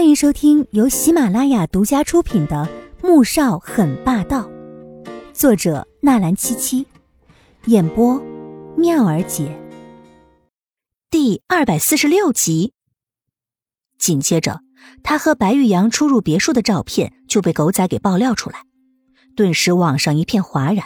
[0.00, 2.66] 欢迎收听由喜马拉雅独家出品的
[3.06, 4.48] 《穆少很霸道》，
[5.34, 6.86] 作者纳兰七七，
[7.66, 8.18] 演播
[8.78, 9.54] 妙儿姐。
[11.10, 12.72] 第二百四十六集。
[13.98, 14.60] 紧接着，
[15.02, 18.62] 他和白玉阳出入别墅的照片就被狗仔给爆料出来，
[19.36, 20.82] 顿时网上一片哗然。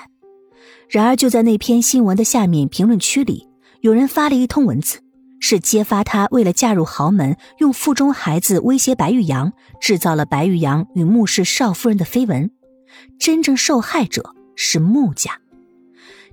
[0.88, 3.48] 然而，就在那篇新闻的下面评论区里，
[3.80, 5.03] 有人发了一通文字。
[5.46, 12.50] 是揭发他为了嫁入豪门，用腹中孩子威胁白玉阳，制造了白玉阳与穆氏少夫人的绯闻。
[13.18, 15.38] 真正受害者是穆家。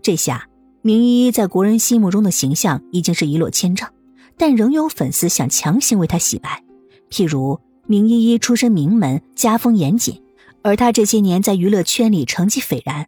[0.02, 0.48] 这下
[0.82, 3.90] 明依依在国人心目中的形象已经是一落千丈，
[4.38, 6.64] 但仍有粉丝想强行为她洗白。
[7.10, 10.24] 譬如明依依出身名门，家风严谨，
[10.64, 13.08] 而她这些年在娱乐圈里成绩斐然，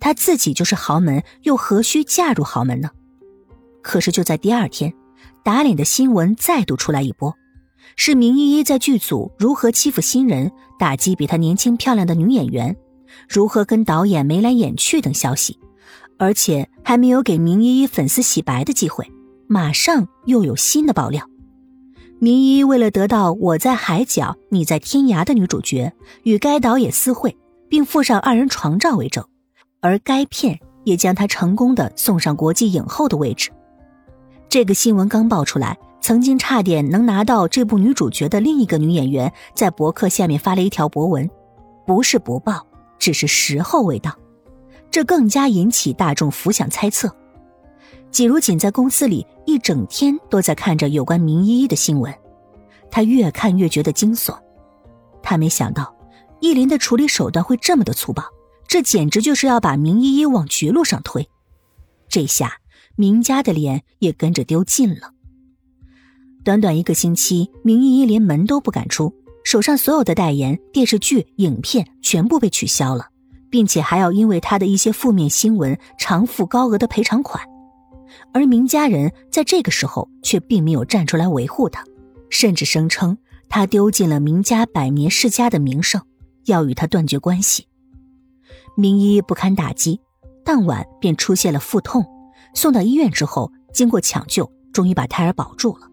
[0.00, 2.90] 她自己就是豪门，又何须嫁入豪门呢？
[3.82, 4.92] 可是就在第二天。
[5.42, 7.34] 打脸的新闻再度出来一波，
[7.96, 12.76] 是明依依在剧组如何欺负新人、打击比她年轻漂亮的女演员，
[13.28, 15.58] 如何跟导演眉来眼去等消息，
[16.18, 19.06] 而且还没有给明依依粉丝洗白的机会，
[19.46, 21.28] 马上又有新的爆料。
[22.20, 27.36] 明依依为了得到我在海角你在天涯的女主角，与该导演私会，
[27.68, 29.22] 并附上二人床照为证，
[29.80, 33.50] 而该片也将她成功的送上国际影后的位置。
[34.54, 41.28] 这个新闻刚爆出来，曾经差点能拿到这部女主角的另一个女演员，在博客下面发了一条博文，
[41.84, 42.64] 不是不报，
[42.96, 44.16] 只是时候未到。
[44.92, 47.12] 这更加引起大众浮想猜测。
[48.12, 52.14] 季如锦在公司里一整天都在看着有关明依依的新闻，
[52.92, 54.38] 他越看越觉得惊悚。
[55.20, 55.92] 他没想到，
[56.38, 58.22] 易林的处理手段会这么的粗暴，
[58.68, 61.28] 这简直就是要把明依依往绝路上推。
[62.08, 62.58] 这下。
[62.96, 65.12] 明家的脸也跟着丢尽了。
[66.44, 69.14] 短短一个星期，明依依连门都不敢出，
[69.44, 73.06] 手上所有的代言、电视剧、影片全部被取消了，
[73.50, 77.42] 并且还要因为她的一些负面新闻偿付高额的赔偿款。
[78.32, 81.84] 而明家人在这个时候却并没有站出来维护她，
[82.28, 83.16] 甚至声称
[83.48, 86.00] 她丢尽了明家百年世家的名声，
[86.44, 87.66] 要与她断绝关系。
[88.76, 89.98] 明依依不堪打击，
[90.44, 92.04] 当晚便出现了腹痛。
[92.54, 95.88] 送到医院之后，经过抢救，终于把胎儿保住了。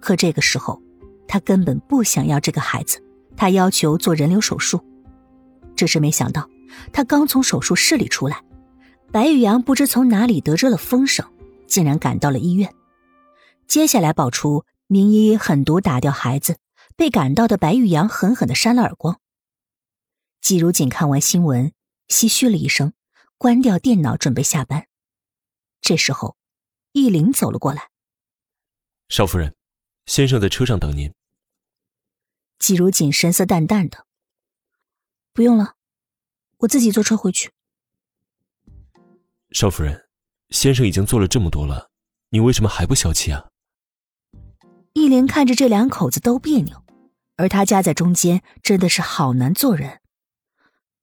[0.00, 0.80] 可这个时候，
[1.28, 3.02] 他根本不想要这个孩子，
[3.36, 4.82] 他要求做人流手术。
[5.76, 6.48] 只是没想到，
[6.92, 8.42] 他刚从手术室里出来，
[9.10, 11.26] 白玉阳不知从哪里得知了风声，
[11.66, 12.72] 竟然赶到了医院。
[13.66, 16.56] 接下来爆出名医狠毒打掉孩子，
[16.96, 19.18] 被赶到的白玉阳狠狠的扇了耳光。
[20.40, 21.72] 季如锦看完新闻，
[22.08, 22.92] 唏嘘了一声，
[23.38, 24.86] 关掉电脑，准备下班。
[25.82, 26.36] 这时候，
[26.92, 27.90] 易林走了过来。
[29.08, 29.54] 少夫人，
[30.06, 31.12] 先生在车上等您。
[32.60, 34.06] 季如锦神色淡淡的
[35.34, 35.74] ：“不用了，
[36.58, 37.50] 我自己坐车回去。”
[39.50, 40.08] 少夫人，
[40.50, 41.90] 先生已经做了这么多了，
[42.28, 43.48] 你为什么还不消气啊？
[44.92, 46.84] 易林看着这两口子都别扭，
[47.36, 50.00] 而他夹在中间，真的是好难做人。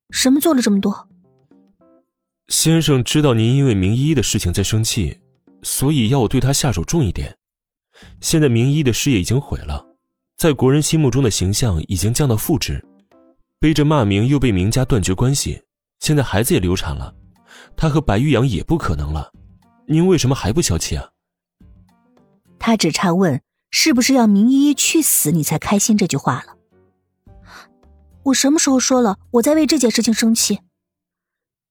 [0.09, 1.08] 什么做了这么多？
[2.49, 5.19] 先生知道您因为明依依的事情在生气，
[5.61, 7.37] 所以要我对他下手重一点。
[8.21, 9.85] 现在明依依的事业已经毁了，
[10.35, 12.83] 在国人心目中的形象已经降到负值，
[13.59, 15.61] 背着骂名又被明家断绝关系，
[15.99, 17.13] 现在孩子也流产了，
[17.77, 19.31] 他和白玉阳也不可能了。
[19.85, 21.07] 您为什么还不消气啊？
[22.57, 26.55] 他只差问是不是要明依依去死，你才开心这句话了。
[28.23, 30.59] 我什么时候说了我在为这件事情生气？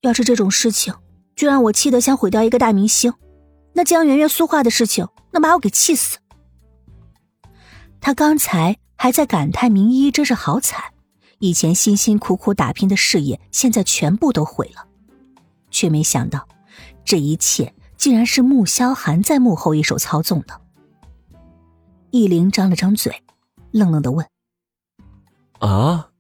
[0.03, 0.95] 要是这种事情，
[1.35, 3.13] 就让我气得想毁掉一个大明星，
[3.73, 6.19] 那江圆圆、苏画的事情，能把我给气死。
[8.01, 10.93] 他刚才还在感叹明一真是好惨，
[11.41, 14.87] 以前辛辛苦苦打拼的事业，现在全部都毁了，
[15.71, 16.47] 却没想到，
[17.05, 20.61] 这一切竟然是穆萧寒在幕后一手操纵的。
[22.11, 23.23] 易灵张了张嘴，
[23.73, 24.25] 愣愣的问
[25.59, 26.11] ：“啊，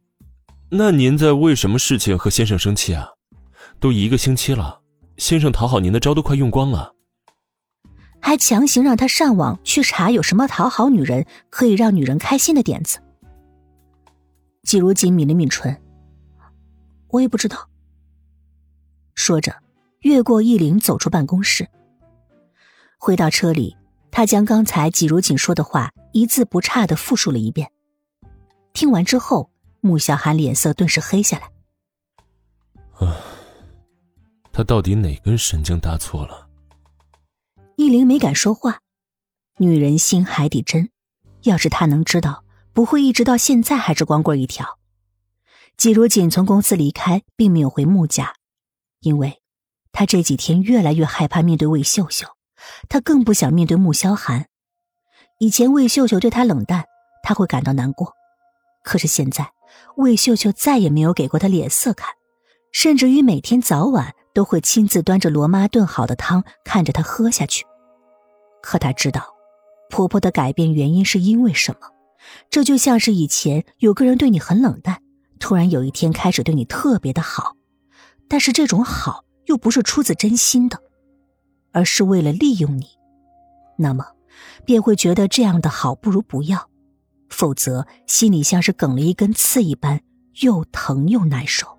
[0.70, 3.10] 那您在为什么事情和先生生气啊？”
[3.80, 4.80] 都一个星期了，
[5.16, 6.94] 先生讨好您的招都快用光了，
[8.20, 12.98] 还强行让他上网去查有什么讨好女人可以让女人开心的点子。
[14.64, 15.80] 季如锦抿了抿唇，
[17.08, 17.68] 我也不知道。
[19.14, 19.54] 说着，
[20.00, 21.68] 越过易林走出办公室，
[22.98, 23.76] 回到车里，
[24.10, 27.70] 他将刚才季如锦说的话一字不差的复述了一遍。
[28.72, 31.48] 听完之后，穆小寒脸色顿时黑下来。
[34.58, 36.48] 他到底哪根神经搭错了？
[37.76, 38.80] 易灵没敢说话。
[39.58, 40.90] 女人心海底针，
[41.42, 44.80] 要是她能知道，不会一直到现在还是光棍一条。
[45.76, 48.34] 季如锦从公司离开，并没有回穆家，
[48.98, 49.40] 因为，
[49.92, 52.26] 他这几天越来越害怕面对魏秀秀，
[52.88, 54.48] 他更不想面对穆萧寒。
[55.38, 56.84] 以前魏秀秀对他冷淡，
[57.22, 58.12] 他会感到难过，
[58.82, 59.52] 可是现在，
[59.98, 62.10] 魏秀秀再也没有给过他脸色看，
[62.72, 67.66] 甚至于每天早晚都会亲自端着罗妈炖好的汤，看着她喝下去。
[68.62, 69.34] 可她知道，
[69.90, 71.88] 婆婆的改变原因是因为什么？
[72.48, 75.02] 这就像是以前有个人对你很冷淡。
[75.40, 77.56] 突然有一天开始对你特别的好，
[78.28, 80.80] 但是这种好又不是出自真心的，
[81.72, 82.86] 而是为了利用你，
[83.76, 84.06] 那么
[84.64, 86.68] 便会觉得这样的好不如不要，
[87.28, 90.00] 否则心里像是梗了一根刺一般，
[90.42, 91.77] 又疼又难受。